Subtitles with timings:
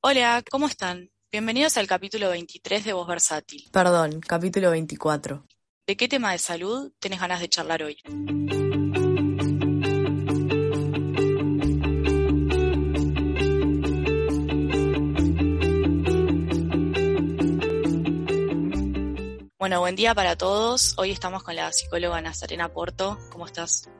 [0.00, 1.10] Hola, ¿cómo están?
[1.32, 3.64] Bienvenidos al capítulo 23 de Voz Versátil.
[3.72, 5.44] Perdón, capítulo 24.
[5.88, 7.98] ¿De qué tema de salud tenés ganas de charlar hoy?
[19.58, 20.94] Bueno, buen día para todos.
[20.96, 23.18] Hoy estamos con la psicóloga Nazarena Porto.
[23.32, 23.90] ¿Cómo estás?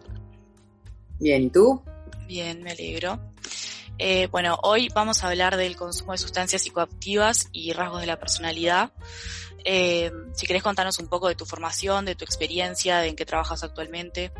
[1.19, 1.83] Bien, ¿y tú?
[2.29, 3.28] Bien, me alegro.
[3.99, 8.19] Eh, bueno, hoy vamos a hablar del consumo de sustancias psicoactivas y rasgos de la
[8.19, 8.93] personalidad.
[9.65, 13.27] Eh, si querés contarnos un poco de tu formación, de tu experiencia, de en qué
[13.27, 14.31] trabajas actualmente.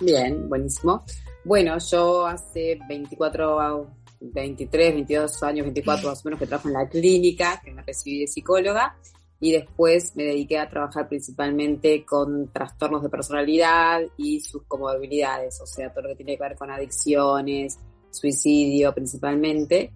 [0.00, 1.04] Bien, buenísimo.
[1.44, 3.88] Bueno, yo hace 24,
[4.20, 8.20] 23, 22 años, 24 más o menos que trabajo en la clínica, que me recibí
[8.20, 8.96] de psicóloga
[9.38, 15.66] y después me dediqué a trabajar principalmente con trastornos de personalidad y sus comorbilidades, o
[15.66, 17.78] sea, todo lo que tiene que ver con adicciones,
[18.14, 19.92] suicidio principalmente.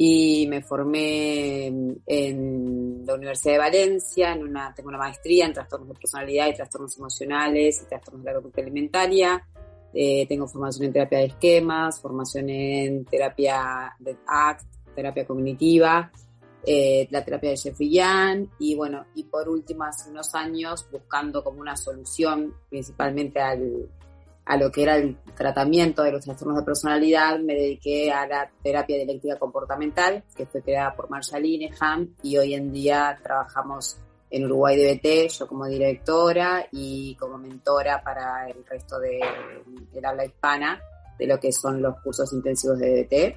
[0.00, 5.88] Y me formé en la Universidad de Valencia, en una, tengo una maestría en trastornos
[5.88, 9.44] de personalidad y trastornos emocionales y trastornos de la conducta alimentaria.
[9.92, 16.12] Eh, tengo formación en terapia de esquemas, formación en terapia de ACT, terapia cognitiva
[16.70, 21.42] eh, la terapia de Jeffrey Young y bueno, y por último hace unos años buscando
[21.42, 23.88] como una solución principalmente al,
[24.48, 28.50] a lo que era el tratamiento de los trastornos de personalidad, me dediqué a la
[28.62, 33.98] terapia dialéctica comportamental, que fue creada por Marshall Linehan y hoy en día trabajamos
[34.30, 39.20] en Uruguay DBT, yo como directora y como mentora para el resto de,
[39.92, 40.80] del habla hispana
[41.18, 43.36] de lo que son los cursos intensivos de DBT.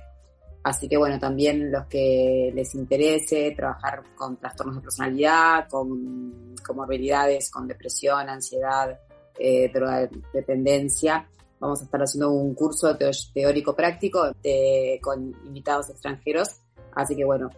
[0.63, 7.51] Así que bueno, también los que les interese trabajar con trastornos de personalidad, con comorbilidades,
[7.51, 8.97] con depresión, ansiedad,
[9.40, 9.72] eh,
[10.34, 11.28] dependencia,
[11.59, 12.97] vamos a estar haciendo un curso
[13.34, 14.34] teórico práctico
[15.02, 16.62] con invitados extranjeros.
[16.94, 17.50] Así que bueno,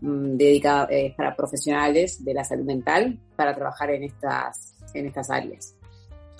[0.00, 5.30] mm, dedicado eh, para profesionales de la salud mental para trabajar en estas, en estas
[5.30, 5.74] áreas.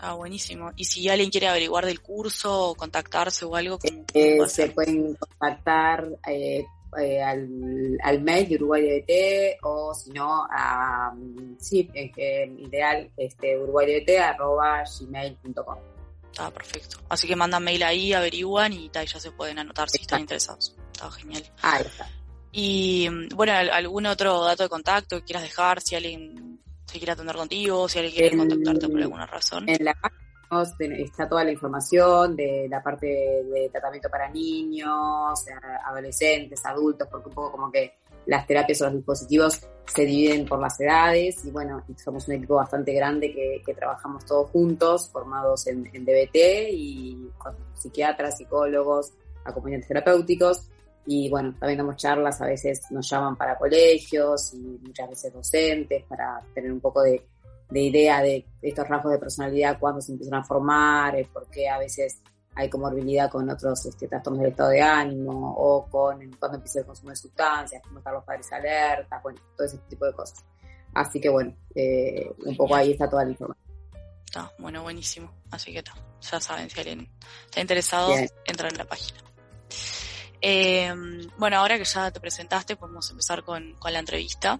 [0.00, 0.70] Ah, buenísimo.
[0.76, 5.14] Y si alguien quiere averiguar del curso o contactarse o algo, ¿cómo, eh, se pueden
[5.14, 6.64] contactar eh,
[6.96, 11.14] eh, al, al, mail de Uruguay DBT o si no, a,
[11.58, 13.54] sí, ideal, este,
[14.20, 15.78] arroba gmail.com.
[16.30, 16.98] Está perfecto.
[17.08, 20.74] Así que mandan mail ahí, averiguan y, ya se pueden anotar si están interesados.
[20.92, 21.42] Está genial.
[21.62, 22.08] Ahí está.
[22.52, 27.36] Y bueno, algún otro dato de contacto que quieras dejar, si alguien si quiere atender
[27.36, 29.68] contigo, si alguien quiere contactarte por alguna razón.
[29.68, 30.27] En la página
[30.80, 35.44] está toda la información de la parte de tratamiento para niños,
[35.84, 37.94] adolescentes, adultos, porque un poco como que
[38.26, 42.56] las terapias o los dispositivos se dividen por las edades y bueno, somos un equipo
[42.56, 49.12] bastante grande que, trabajamos todos juntos, formados en, en DBT y con psiquiatras, psicólogos,
[49.44, 50.68] acompañantes terapéuticos.
[51.06, 56.04] Y bueno, también damos charlas, a veces nos llaman para colegios y muchas veces docentes
[56.04, 57.24] para tener un poco de,
[57.70, 62.22] idea de estos rasgos de personalidad, cuándo se empiezan a formar, por qué a veces
[62.54, 66.86] hay comorbilidad con otros este, trastornos del estado de ánimo o con cuándo empieza el
[66.86, 70.44] consumo de sustancias, cómo están los padres alertas, bueno, todo ese tipo de cosas.
[70.94, 73.64] Así que bueno, eh, un poco ahí está toda la información.
[74.24, 75.32] Está, bueno, buenísimo.
[75.50, 77.08] Así que está, ya saben, si alguien
[77.44, 78.12] está interesado,
[78.44, 79.20] entra en la página.
[80.40, 80.92] Eh,
[81.36, 84.58] bueno, ahora que ya te presentaste, podemos empezar con, con la entrevista.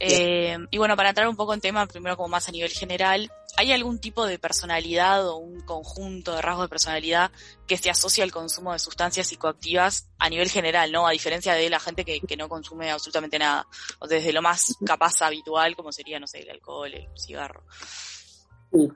[0.00, 3.30] Eh, y bueno, para entrar un poco en tema, primero como más a nivel general,
[3.56, 7.30] ¿hay algún tipo de personalidad o un conjunto de rasgos de personalidad
[7.66, 11.06] que se asocia al consumo de sustancias psicoactivas a nivel general, ¿no?
[11.06, 13.66] A diferencia de la gente que, que no consume absolutamente nada,
[13.98, 17.64] o desde lo más capaz habitual, como sería, no sé, el alcohol, el cigarro.
[18.72, 18.88] Sí.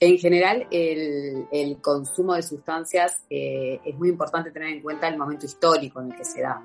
[0.00, 5.46] En general, el, consumo de sustancias eh, es muy importante tener en cuenta el momento
[5.46, 6.62] histórico en el que se da.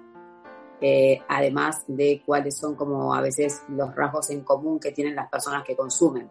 [0.86, 5.30] Eh, además de cuáles son como a veces los rasgos en común que tienen las
[5.30, 6.30] personas que consumen.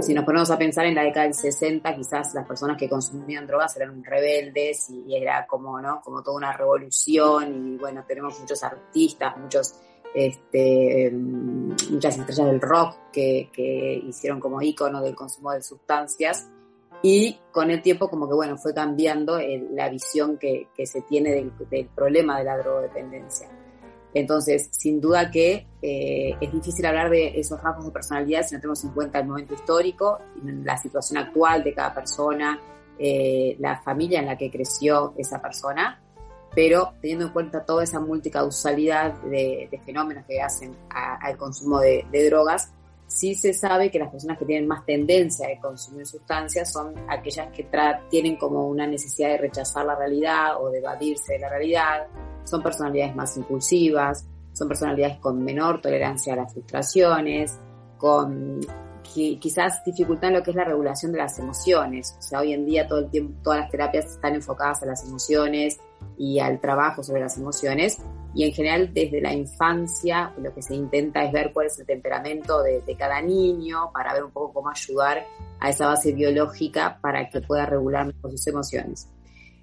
[0.00, 3.48] Si nos ponemos a pensar en la década del 60, quizás las personas que consumían
[3.48, 6.00] drogas eran rebeldes y era como, ¿no?
[6.02, 9.74] Como toda una revolución y bueno, tenemos muchos artistas, muchos
[10.14, 16.48] este, muchas estrellas del rock que, hicieron como ícono del consumo de sustancias
[17.02, 19.40] y con el tiempo como que bueno fue cambiando
[19.72, 23.48] la visión que, se tiene del, problema de la drogodependencia.
[24.12, 28.60] Entonces, sin duda que eh, es difícil hablar de esos rasgos de personalidad si no
[28.60, 32.60] tenemos en cuenta el momento histórico, la situación actual de cada persona,
[32.98, 36.02] eh, la familia en la que creció esa persona,
[36.54, 42.72] pero teniendo en cuenta toda esa multicausalidad de, fenómenos que hacen al consumo de, drogas,
[43.10, 47.48] sí se sabe que las personas que tienen más tendencia a consumir sustancias son aquellas
[47.52, 47.68] que
[48.08, 52.06] tienen como una necesidad de rechazar la realidad o de evadirse de la realidad,
[52.44, 57.58] son personalidades más impulsivas, son personalidades con menor tolerancia a las frustraciones,
[57.98, 58.60] con
[59.02, 62.16] quizás dificultad en lo que es la regulación de las emociones.
[62.18, 65.04] O sea, hoy en día todo el tiempo, todas las terapias están enfocadas a las
[65.04, 65.80] emociones
[66.16, 67.98] y al trabajo sobre las emociones.
[68.34, 71.86] Y en general desde la infancia lo que se intenta es ver cuál es el
[71.86, 75.26] temperamento de, de cada niño para ver un poco cómo ayudar
[75.58, 79.08] a esa base biológica para que pueda regular mejor sus emociones.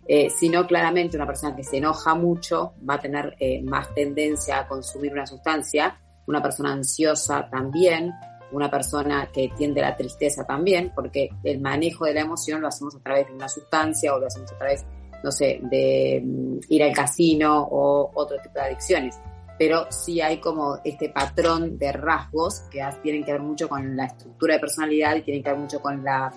[0.10, 4.60] Eh, sino claramente una persona que se enoja mucho va a tener eh, más tendencia
[4.60, 8.14] a consumir una sustancia, una persona ansiosa también,
[8.54, 12.70] una persona que tiende a la tristeza también, porque el manejo de la emoción lo
[12.70, 14.86] hacemos a través de una sustancia o lo hacemos a través,
[15.24, 19.20] no sé, de mm, ir al casino o otro tipo de adicciones.
[19.60, 24.06] Pero sí hay como este patrón de rasgos que tienen que ver mucho con la
[24.06, 26.32] estructura de personalidad y tienen que ver mucho con la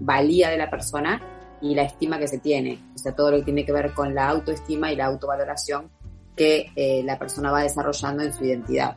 [0.00, 1.20] valía de la persona
[1.60, 4.14] y la estima que se tiene, o sea, todo lo que tiene que ver con
[4.14, 5.90] la autoestima y la autovaloración
[6.36, 8.96] que eh, la persona va desarrollando en su identidad.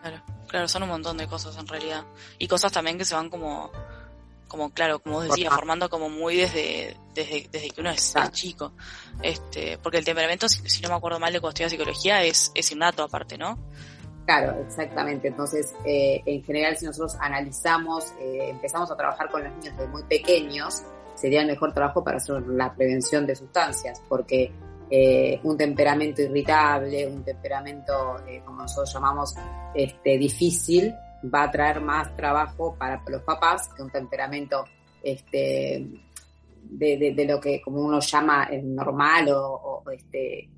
[0.00, 2.04] Claro, claro, son un montón de cosas en realidad.
[2.38, 3.70] Y cosas también que se van como,
[4.50, 8.72] como claro, como decía, formando como muy desde, desde, desde que uno es, chico.
[9.22, 13.04] Este, porque el temperamento, si, no me acuerdo mal de cuando psicología, es, es innato
[13.04, 13.56] aparte, ¿no?
[14.26, 15.28] Claro, exactamente.
[15.28, 19.88] Entonces, eh, en general, si nosotros analizamos, eh, empezamos a trabajar con los niños desde
[19.88, 20.82] muy pequeños,
[21.14, 24.52] sería el mejor trabajo para hacer la prevención de sustancias, porque
[24.90, 29.34] eh, un temperamento irritable, un temperamento, eh, como nosotros llamamos,
[29.72, 30.92] este, difícil,
[31.22, 34.64] va a traer más trabajo para los papás que un temperamento
[35.02, 35.86] este,
[36.62, 40.48] de, lo que como uno llama normal o, este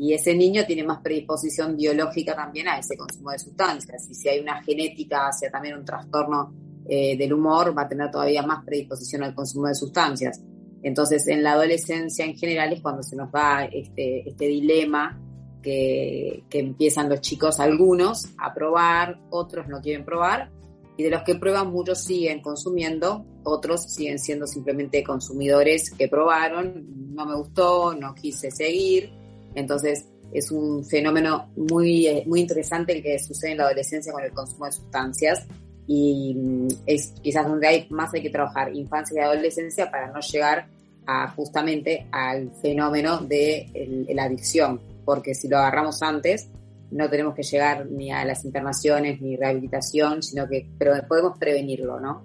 [0.00, 4.28] y ese niño tiene más predisposición biológica también a ese consumo de sustancias y si
[4.28, 6.54] hay una genética hacia también un trastorno
[6.88, 10.40] eh, del humor va a tener todavía más predisposición al consumo de sustancias.
[10.82, 15.20] Entonces, en la adolescencia en general es cuando se nos da este, este dilema
[15.68, 20.50] que, empiezan los chicos, algunos, a probar, otros no quieren probar,
[20.96, 27.14] y de los que prueban, muchos siguen consumiendo, otros siguen siendo simplemente consumidores que probaron,
[27.14, 29.12] no me gustó, no quise seguir.
[29.54, 34.24] Entonces, es un fenómeno muy, eh, muy interesante el que sucede en la adolescencia con
[34.24, 35.46] el consumo de sustancias
[35.86, 40.20] y mm, es quizás donde hay más hay que trabajar infancia y adolescencia para no
[40.20, 40.68] llegar
[41.06, 46.50] a justamente al fenómeno de la adicción, porque si lo agarramos antes
[46.90, 51.98] no tenemos que llegar ni a las internaciones ni rehabilitación, sino que pero podemos prevenirlo,
[51.98, 52.22] ¿no?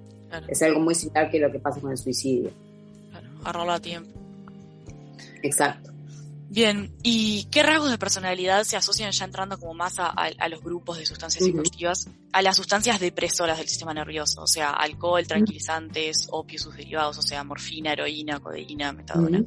[0.49, 2.51] Es algo muy similar que lo que pasa con el suicidio.
[3.09, 4.09] Claro, agarrarlo a tiempo.
[5.43, 5.93] Exacto.
[6.49, 10.97] Bien, ¿y qué rasgos de personalidad se asocian ya entrando como más a, los grupos
[10.97, 12.09] de sustancias psicoactivas?
[12.33, 17.21] A las sustancias depresoras del sistema nervioso, o sea, alcohol, tranquilizantes, opio, sus derivados, o
[17.21, 19.41] sea, morfina, heroína, codeína, metadona.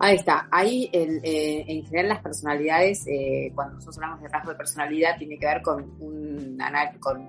[0.00, 0.48] Ahí está.
[0.50, 5.38] Ahí, eh, en general, las personalidades, eh, cuando nosotros hablamos de rasgos de personalidad, tiene
[5.38, 6.58] que ver con, un,
[7.00, 7.28] con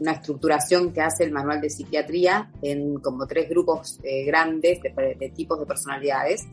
[0.00, 5.32] una estructuración que hace el manual de psiquiatría en como tres grupos eh, grandes de
[5.34, 6.46] tipos de personalidades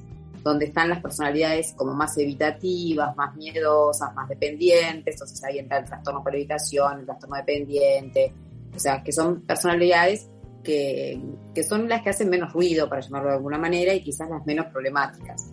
[0.44, 5.86] donde están las personalidades como más evitativas, más miedosas, más dependientes, entonces ahí entra el
[5.86, 8.34] trastorno por evitación, el trastorno dependiente,
[8.74, 10.30] o sea, que son personalidades
[10.68, 11.18] que,
[11.56, 14.46] que son las que hacen menos ruido, para llamarlo de alguna manera, y quizás las
[14.46, 15.50] menos problemáticas.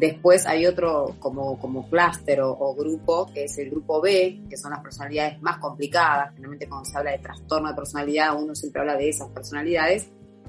[0.00, 4.56] Después hay otro como, como clúster o, o, grupo, que es el grupo B, que
[4.56, 6.30] son las personalidades más complicadas.
[6.30, 10.08] Generalmente cuando se habla de trastorno de personalidad, uno siempre habla de esas personalidades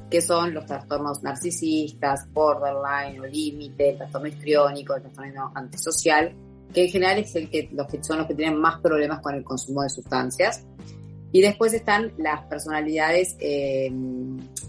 [0.09, 6.33] que son los trastornos narcisistas, borderline o límite, el trastorno histriónico, el trastorno antisocial,
[6.73, 9.35] que en general es el que, los que son los que tienen más problemas con
[9.35, 10.65] el consumo de sustancias.
[11.35, 13.91] Y después están las personalidades eh,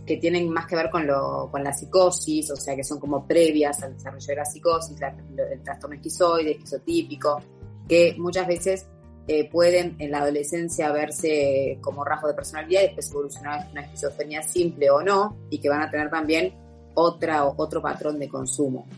[0.04, 3.24] que tienen más que ver con, lo, con la psicosis, o sea, que son como
[3.24, 7.40] previas al desarrollo de la psicosis, el trastorno esquizoide, esquizotípico,
[7.88, 8.88] que muchas veces
[9.28, 14.42] eh, pueden en la adolescencia verse como rasgo de personalidad y después evolucionar una esquizofrenia
[14.42, 16.52] simple o no, y que van a tener también
[16.94, 18.88] otra, otro patrón de consumo.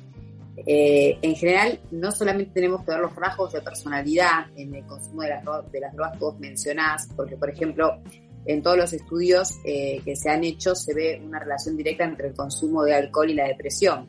[0.66, 5.22] Eh, en general, no solamente tenemos que ver los rasgos de personalidad en el consumo
[5.22, 8.00] de las, de las drogas que vos mencionás, porque, por ejemplo,
[8.46, 12.28] en todos los estudios eh, que se han hecho se ve una relación directa entre
[12.28, 14.06] el consumo de alcohol y la depresión.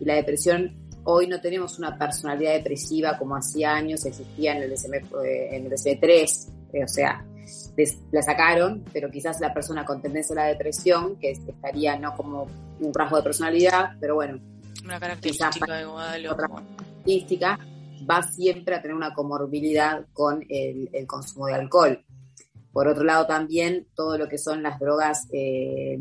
[0.00, 4.70] Y la depresión Hoy no tenemos una personalidad depresiva como hacía años existía en el
[4.70, 4.94] DSM,
[5.24, 6.48] eh, en el 3
[6.84, 7.24] o sea,
[8.12, 12.46] la sacaron, pero quizás la persona con tendencia a la depresión, que estaría no como
[12.80, 14.40] un rasgo de personalidad, pero bueno,
[14.84, 17.58] una característica de otra característica,
[18.08, 22.04] va siempre a tener una comorbilidad con el, consumo de alcohol.
[22.72, 25.98] Por otro lado, también todo lo que son las drogas eh,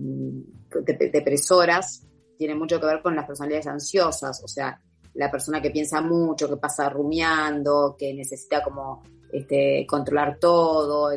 [1.12, 2.08] depresoras
[2.38, 4.82] tiene mucho que ver con las personalidades ansiosas, o sea,
[5.14, 11.12] la persona que piensa mucho, que pasa rumiando, que necesita como este, controlar todo,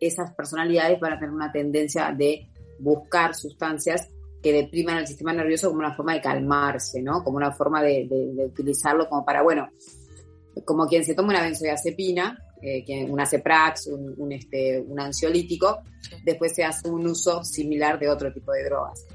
[0.00, 2.48] esas personalidades van a tener una tendencia de
[2.80, 4.08] buscar sustancias
[4.42, 7.24] que depriman el sistema nervioso como una forma de calmarse, ¿no?
[7.24, 8.08] Como una forma de,
[8.46, 9.68] utilizarlo como para, bueno,
[10.64, 15.80] como quien se toma una benzodiazepina, eh, una Ceprax, un, este, un ansiolítico,
[16.24, 19.06] después se hace un uso similar de otro tipo de drogas.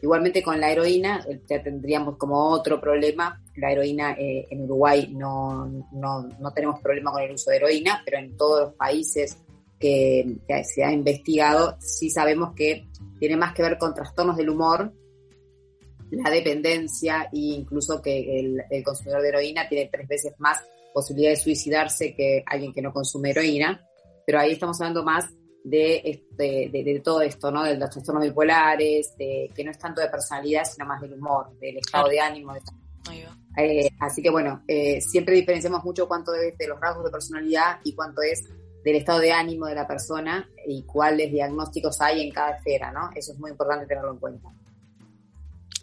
[0.00, 3.42] Igualmente con la heroína ya tendríamos como otro problema.
[3.56, 8.02] La heroína eh, en Uruguay no, no, no, tenemos problema con el uso de heroína,
[8.04, 9.38] pero en todos los países
[9.78, 14.92] que, se ha investigado sí sabemos que tiene más que ver con trastornos del humor,
[16.10, 20.58] la dependencia e incluso que el, el consumidor de heroína tiene tres veces más
[20.92, 23.84] posibilidad de suicidarse que alguien que no consume heroína.
[24.26, 25.26] Pero ahí estamos hablando más
[25.64, 27.64] de, de, todo esto, ¿no?
[27.64, 31.56] De los trastornos bipolares, de, que no es tanto de personalidad, sino más del humor,
[31.58, 32.54] del estado de ánimo.
[33.56, 37.80] Eh, así que bueno, eh, siempre diferenciamos mucho cuánto es de los rasgos de personalidad
[37.84, 38.44] y cuánto es
[38.88, 43.10] del estado de ánimo de la persona y cuáles diagnósticos hay en cada esfera, ¿no?
[43.14, 44.48] Eso es muy importante tenerlo en cuenta.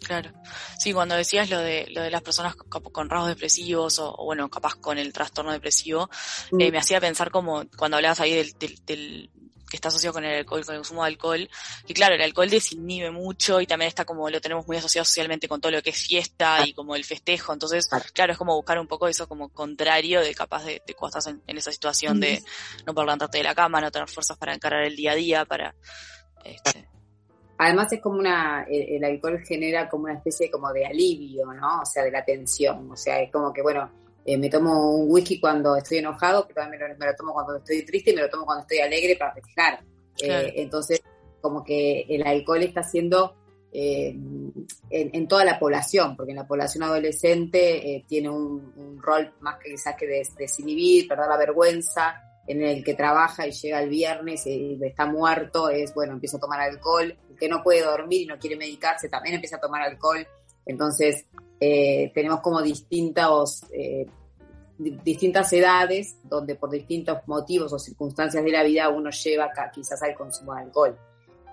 [0.04, 0.30] Claro.
[0.78, 4.76] Sí, cuando decías lo de, lo de las personas con, rasgos depresivos o, bueno, capaz
[4.76, 6.08] con el trastorno depresivo,
[6.58, 6.72] eh, mm.
[6.72, 8.54] me hacía pensar como cuando hablabas ahí del,
[8.86, 9.30] del,
[9.68, 11.48] que está asociado con el alcohol, con el consumo de alcohol.
[11.86, 15.48] Y claro, el alcohol desinhibe mucho y también está como lo tenemos muy asociado socialmente
[15.48, 17.52] con todo lo que es fiesta y como el festejo.
[17.52, 21.18] Entonces, claro, es como buscar un poco eso como contrario de capaz de, de cuando
[21.18, 22.42] estás en, esa situación de
[22.86, 25.44] no poder levantarte de la cama, no tener fuerzas para encarar el día a día,
[25.44, 25.74] para...
[26.44, 26.88] Este...
[27.58, 31.80] Además es como una, el, alcohol genera como una especie como de alivio, ¿no?
[31.80, 32.90] O sea, de la tensión.
[32.90, 33.90] O sea, es como que, bueno,
[34.26, 37.84] eh, me tomo un whisky cuando estoy enojado, pero también me lo, tomo cuando estoy
[37.84, 39.80] triste y me lo tomo cuando estoy alegre para festejar.
[40.20, 41.00] Eh, entonces,
[41.40, 43.36] como que el alcohol está haciendo
[43.72, 44.16] eh,
[44.90, 49.94] en, toda la población, porque en la población adolescente tiene un, rol más que quizás
[49.94, 54.78] que de, desinhibir, perder la vergüenza, en el que trabaja y llega el viernes y
[54.82, 58.38] está muerto, es bueno, empieza a tomar alcohol, el que no puede dormir y no
[58.38, 60.26] quiere medicarse también empieza a tomar alcohol.
[60.66, 61.24] Entonces,
[61.60, 64.06] eh, tenemos como distintos, eh,
[64.78, 70.14] distintas edades donde por distintos motivos o circunstancias de la vida uno lleva quizás al
[70.14, 70.98] consumo de alcohol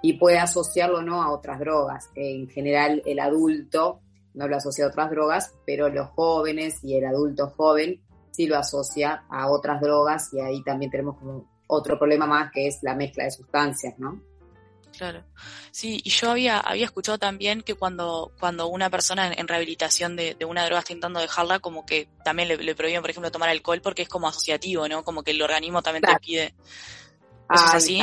[0.01, 2.10] y puede asociarlo no a otras drogas.
[2.15, 4.01] En general el adulto
[4.34, 8.01] no lo asocia a otras drogas, pero los jóvenes y el adulto joven
[8.32, 12.67] sí lo asocia a otras drogas y ahí también tenemos como otro problema más que
[12.67, 14.22] es la mezcla de sustancias, ¿no?
[14.97, 15.23] Claro.
[15.71, 20.38] Sí, y yo había, había escuchado también que cuando, cuando una persona en, rehabilitación de,
[20.47, 24.03] una droga está intentando dejarla, como que también le, prohíben, por ejemplo, tomar alcohol porque
[24.03, 25.03] es como asociativo, ¿no?
[25.03, 26.53] Como que el organismo también te pide.
[27.53, 28.00] ¿Eso es así?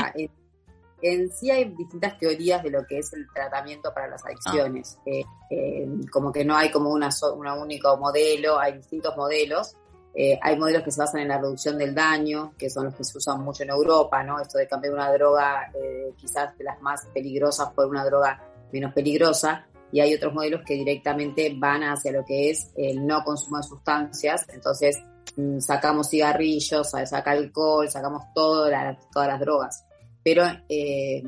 [1.02, 4.98] En, sí hay distintas teorías de lo que es el tratamiento para las adicciones.
[4.98, 5.02] Ah.
[5.06, 9.76] Eh, eh, como que no hay como una, una único modelo, hay distintos modelos.
[10.14, 13.04] Eh, hay modelos que se basan en la reducción del daño, que son los que
[13.04, 14.40] se usan mucho en Europa, ¿no?
[14.40, 18.92] Esto de cambiar una droga, eh, quizás de las más peligrosas por una droga menos
[18.92, 19.66] peligrosa.
[19.92, 23.62] Y hay otros modelos que directamente van hacia lo que es el no consumo de
[23.62, 24.46] sustancias.
[24.48, 25.00] Entonces,
[25.36, 29.84] mm, sacamos cigarrillos, saca alcohol, sacamos todas las drogas.
[30.22, 31.22] Pero eh,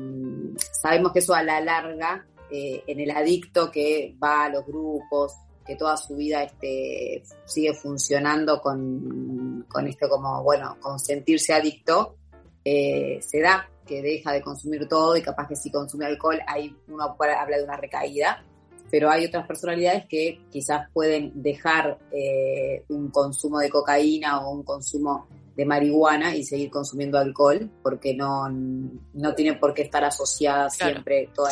[0.81, 5.33] sabemos que eso a la larga, en el adicto que va a los grupos,
[5.65, 12.17] que toda su vida este, sigue funcionando con, con esto como, bueno, con sentirse adicto,
[12.65, 16.75] eh, se da que deja de consumir todo y capaz que si consume alcohol, ahí
[16.87, 18.43] uno habla de una recaída,
[18.89, 24.63] pero hay otras personalidades que quizás pueden dejar eh, un consumo de cocaína o un
[24.63, 30.69] consumo de marihuana y seguir consumiendo alcohol, porque no, no tiene por qué estar asociada
[30.69, 31.51] siempre toda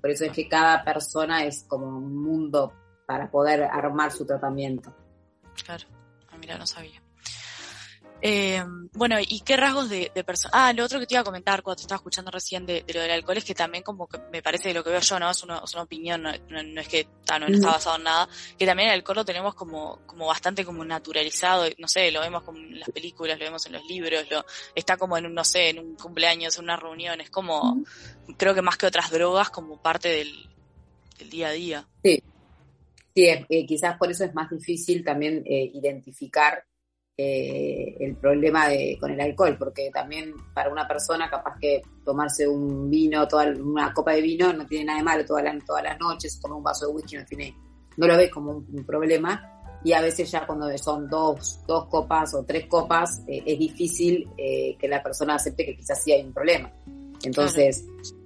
[0.00, 2.72] Por eso es que cada persona es como un mundo
[3.06, 4.94] para poder armar su tratamiento.
[5.64, 5.84] Claro,
[6.30, 7.04] ah, mira, no sabía.
[8.26, 10.50] Eh, bueno, ¿y qué rasgos de, de persona?
[10.54, 13.02] Ah, lo otro que te iba a comentar cuando te estaba escuchando recién de, lo
[13.02, 15.30] del alcohol es que también como que me parece de lo que veo yo, ¿no?
[15.30, 16.30] Es una, es una opinión, no,
[16.80, 19.98] es que ah, no, está basado en nada, que también el alcohol lo tenemos como,
[20.06, 23.72] como bastante como naturalizado, no sé, lo vemos como en las películas, lo vemos en
[23.72, 27.20] los libros, lo, está como en un, no sé, en un cumpleaños, en una reunión,
[27.20, 27.84] es como,
[28.38, 30.48] creo que más que otras drogas, como parte del,
[31.18, 31.88] del día a día.
[32.02, 32.22] Sí,
[33.14, 36.64] Sí, eh, quizás por eso es más difícil también eh, identificar
[37.16, 42.48] eh, el problema de, con el alcohol, porque también para una persona capaz que tomarse
[42.48, 45.84] un vino, toda una copa de vino no tiene nada de malo todas las todas
[45.84, 47.56] las noches, tomar un vaso de whisky no tiene,
[47.96, 52.34] no lo ve como un, problema, y a veces ya cuando son dos, dos copas
[52.34, 56.72] o tres copas, es difícil que la persona acepte que quizás sí hay un problema.
[57.24, 57.84] Entonces,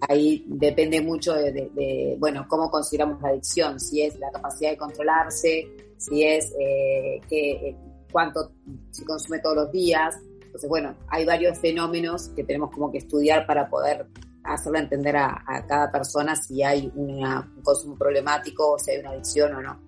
[0.09, 5.69] ahí depende mucho de, bueno, cómo consideramos la adicción, si es la capacidad de controlarse,
[5.97, 7.76] si es eh, que, eh,
[8.11, 8.52] cuánto
[8.90, 10.17] se consume todos los días.
[10.43, 14.07] Entonces, bueno, hay varios fenómenos que tenemos como que estudiar para poder
[14.45, 17.23] hacerle entender a, cada persona si hay un
[17.62, 19.81] consumo problemático, o si hay una adicción o no.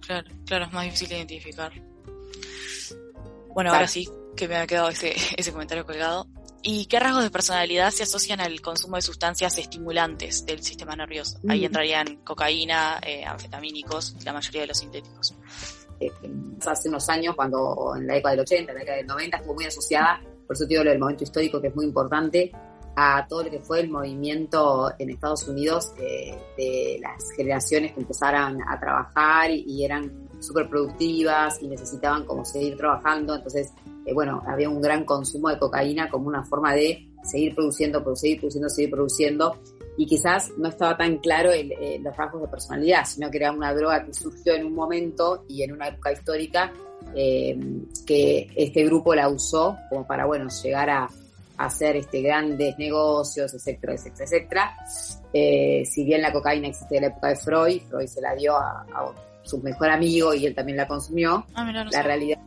[0.00, 1.72] Claro, claro, es más difícil identificar.
[3.54, 6.26] Bueno, ahora sí que me ha quedado ese, ese comentario colgado.
[6.68, 11.38] ¿Y qué rasgos de personalidad se asocian al consumo de sustancias estimulantes del sistema nervioso?
[11.48, 11.66] Ahí mm.
[11.66, 15.32] entrarían cocaína, eh, anfetamínicos, la mayoría de los sintéticos.
[16.00, 16.10] Eh,
[16.66, 19.54] hace unos años, cuando en la década del 80, en la década del 90, estuvo
[19.54, 22.50] muy asociada, por eso digo lo del momento histórico que es muy importante,
[22.96, 28.00] a todo lo que fue el movimiento en Estados Unidos eh, de las generaciones que
[28.00, 33.36] empezaran a trabajar y eran súper productivas y necesitaban como seguir trabajando.
[33.36, 33.70] Entonces,
[34.06, 38.38] eh, bueno, había un gran consumo de cocaína como una forma de seguir produciendo, seguir
[38.38, 39.58] produciendo, seguir produciendo.
[39.98, 43.50] Y quizás no estaba tan claro el, eh, los rasgos de personalidad, sino que era
[43.50, 46.72] una droga que surgió en un momento y en una época histórica
[47.14, 47.58] eh,
[48.06, 51.08] que este grupo la usó como para, bueno, llegar a,
[51.58, 55.86] hacer este, grandes negocios, etcétera, etcétera, etcétera.
[55.90, 58.82] si bien la cocaína existe en la época de Freud, Freud se la dio a,
[58.82, 61.46] a su mejor amigo y él también la consumió.
[61.54, 62.38] Ah, la realidad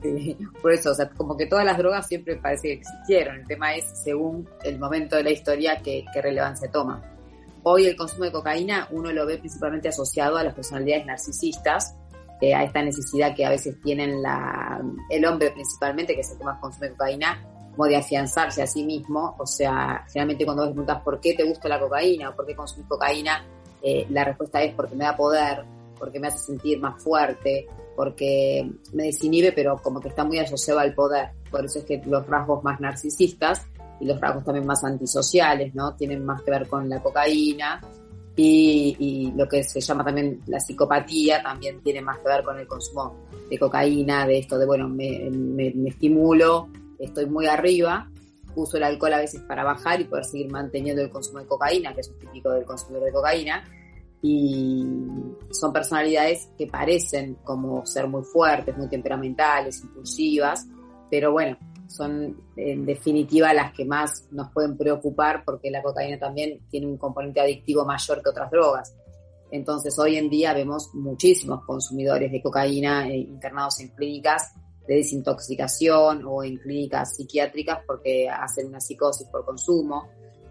[0.62, 3.36] por eso, o sea, como que todas las drogas siempre parece que existieron.
[3.40, 7.02] El tema es según el momento de la historia qué, relevancia toma.
[7.64, 11.96] Hoy el consumo de cocaína uno lo ve principalmente asociado a las personalidades narcisistas,
[12.40, 14.22] eh, a esta necesidad que a veces tienen
[15.10, 18.84] el hombre principalmente, que es el que más consume cocaína, como de afianzarse a sí
[18.84, 19.34] mismo.
[19.38, 22.54] O sea, generalmente cuando vos preguntas por qué te gusta la cocaína o por qué
[22.54, 23.44] consumís cocaína,
[23.82, 25.64] eh, la respuesta es porque me da poder,
[25.98, 27.66] porque me hace sentir más fuerte,
[27.98, 31.30] porque me desinhibe, pero como que está muy asociado al poder.
[31.50, 33.66] Por eso es que los rasgos más narcisistas
[33.98, 35.96] y los rasgos también más antisociales, ¿no?
[35.96, 37.80] Tienen más que ver con la cocaína
[38.36, 42.68] y, lo que se llama también la psicopatía también tiene más que ver con el
[42.68, 43.16] consumo
[43.50, 46.68] de cocaína, de esto de, bueno, me, me estimulo,
[47.00, 48.08] estoy muy arriba,
[48.54, 51.92] uso el alcohol a veces para bajar y poder seguir manteniendo el consumo de cocaína,
[51.94, 53.64] que es un típico del consumidor de cocaína,
[54.22, 54.84] y
[55.50, 60.66] son personalidades que parecen como ser muy fuertes, muy temperamentales, impulsivas,
[61.10, 61.56] pero bueno,
[61.88, 66.98] son en definitiva las que más nos pueden preocupar porque la cocaína también tiene un
[66.98, 68.94] componente adictivo mayor que otras drogas.
[69.50, 74.52] Entonces hoy en día vemos muchísimos consumidores de cocaína eh, internados en clínicas
[74.86, 80.08] de desintoxicación o en clínicas psiquiátricas porque hacen una psicosis por consumo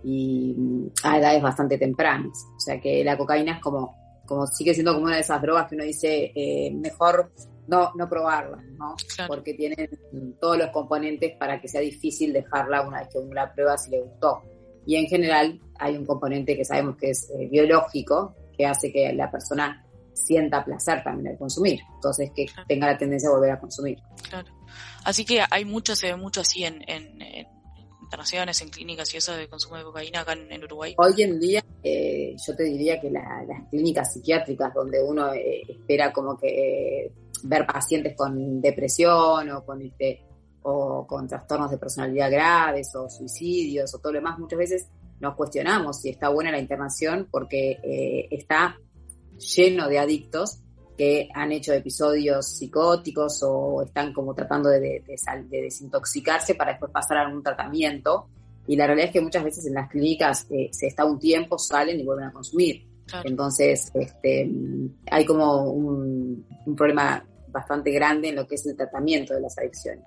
[0.10, 0.56] y
[1.04, 2.46] a edades bastante tempranas.
[2.56, 5.68] O sea que la cocaína es como, como sigue siendo como una de esas drogas
[5.68, 7.34] que uno dice, eh, mejor
[7.68, 8.96] no, no probarla, ¿no?
[9.28, 9.90] Porque tienen
[10.40, 13.92] todos los componentes para que sea difícil dejarla una vez que uno la prueba si
[13.92, 14.44] le gustó.
[14.86, 19.12] Y en general hay un componente que sabemos que es eh, biológico, que hace que
[19.12, 21.82] la persona sienta placer también al consumir.
[21.96, 24.00] Entonces que tenga la tendencia a volver a consumir.
[24.30, 24.48] Claro.
[25.04, 27.22] Así que hay mucho, se ve mucho así en, en
[28.08, 30.96] internaciones, en clínicas y eso de consumo de cocaína acá en, Uruguay?
[30.98, 36.14] Hoy en día eh, yo te diría que las clínicas psiquiátricas donde uno eh, espera
[36.14, 37.12] como que eh,
[37.44, 40.24] ver pacientes con depresión o con este
[40.62, 44.88] o con trastornos de personalidad graves o suicidios o todo lo demás, muchas veces
[45.20, 48.78] nos cuestionamos si está buena la internación porque está
[49.38, 50.60] lleno de adictos
[50.98, 55.04] que han hecho episodios psicóticos o están como tratando de,
[55.50, 58.28] desintoxicarse para después pasar a algún tratamiento.
[58.66, 61.58] Y la realidad es que muchas veces en las clínicas eh, se está un tiempo,
[61.58, 62.88] salen y vuelven a consumir.
[63.24, 64.50] Entonces, este,
[65.10, 70.04] hay como un, problema bastante grande en lo que es el tratamiento de las adicciones.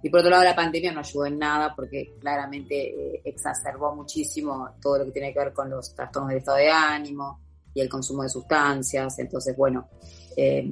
[0.00, 4.68] Y por otro lado, la pandemia no ayudó en nada porque claramente eh, exacerbó muchísimo
[4.80, 7.40] todo lo que tiene que ver con los trastornos del estado de ánimo,
[7.78, 9.18] y el consumo de sustancias.
[9.18, 9.88] Entonces, bueno,
[10.36, 10.68] eh,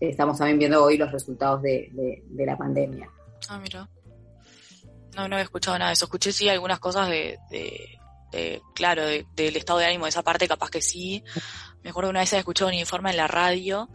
[0.00, 3.08] estamos también viendo hoy los resultados de, la pandemia.
[3.48, 3.88] Ah, mira.
[5.14, 6.06] No, no he escuchado nada de eso.
[6.06, 7.38] Escuché sí algunas cosas de,
[8.74, 11.22] claro, del estado de ánimo de esa parte, capaz que sí.
[11.82, 13.90] Me acuerdo una vez he escuchado un informe en la radio,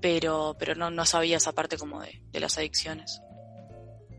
[0.00, 3.20] pero, pero no, no sabía esa parte como de, las adicciones.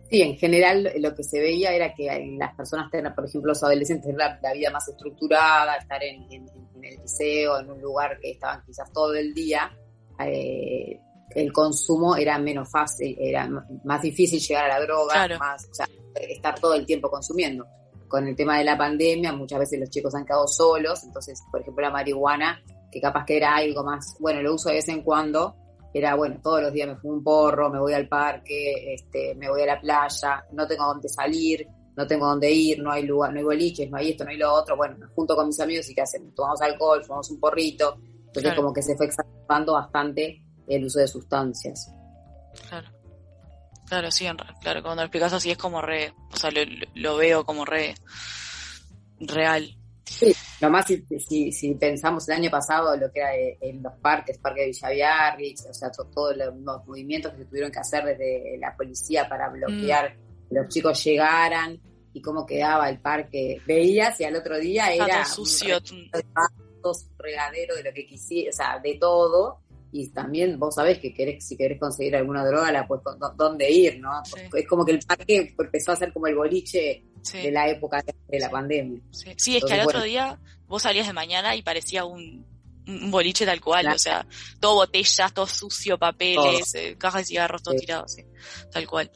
[0.09, 4.05] Sí, en general lo que se veía era que las personas, por ejemplo, los adolescentes,
[4.05, 6.45] tener la, vida más estructurada, estar en, en,
[6.83, 9.71] el liceo, en un lugar que estaban quizás todo el día,
[10.19, 10.99] eh,
[11.35, 13.49] el consumo era menos fácil, era
[13.83, 17.65] más difícil llegar a la droga, más, o sea, estar todo el tiempo consumiendo.
[18.07, 21.61] Con el tema de la pandemia, muchas veces los chicos han quedado solos, entonces, por
[21.61, 22.61] ejemplo, la marihuana,
[22.91, 25.55] que capaz que era algo más, bueno, lo uso de vez en cuando,
[25.93, 29.49] era, bueno, todos los días me fumo un porro, me voy al parque, este, me
[29.49, 33.31] voy a la playa, no tengo dónde salir, no tengo dónde ir, no hay lugar,
[33.31, 35.59] no hay boliches, no hay esto, no hay lo otro, bueno, me junto con mis
[35.59, 36.33] amigos y ¿qué hacen?
[36.33, 41.07] Tomamos alcohol, fumamos un porrito, entonces como que se fue exacerbando bastante el uso de
[41.07, 41.91] sustancias.
[42.69, 42.89] Claro.
[43.87, 44.25] Claro, sí,
[44.61, 46.49] claro, cuando lo explicas así es como re, o sea,
[46.95, 47.93] lo, veo como re
[49.19, 49.77] real.
[50.05, 53.93] Sí, nomás si, si, si, pensamos el año pasado lo que era eh, en los
[53.93, 58.57] parques, Parque de Villaviarri, o sea, todos los movimientos que se tuvieron que hacer desde
[58.57, 60.49] la policía para bloquear mm.
[60.49, 61.79] que los chicos llegaran
[62.13, 63.61] y cómo quedaba el parque.
[63.65, 65.79] Veías y al otro día era sucio.
[66.85, 69.62] Un regadero de lo que quisiera, o sea, de todo
[69.93, 73.01] y también vos sabés que querés, si querés conseguir alguna droga, la pues
[73.37, 74.09] dónde ir, ¿no?
[74.51, 78.39] Es como que el parque empezó a ser como el boliche de la época de
[78.39, 78.99] la pandemia.
[79.11, 82.43] Sí, es que al otro día vos salías de mañana y parecía un,
[83.11, 84.25] boliche tal cual, o sea,
[84.59, 88.25] todo botellas, todo sucio, papeles, eh, cajas de cigarros, todo tirado, sí,
[88.71, 89.11] tal cual.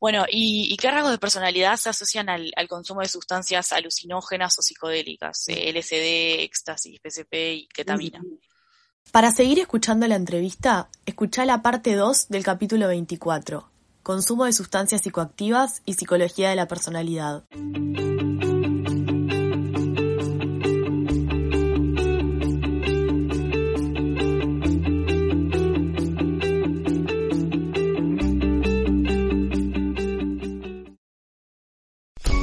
[0.00, 5.48] Bueno, ¿y, qué rasgos de personalidad se asocian al, consumo de sustancias alucinógenas o psicodélicas?
[5.48, 8.20] Eh, LSD, éxtasis, PCP y ketamina.
[9.12, 13.68] Para seguir escuchando la entrevista, escucha la parte 2 del capítulo 24,
[14.02, 17.44] Consumo de sustancias psicoactivas y psicología de la personalidad.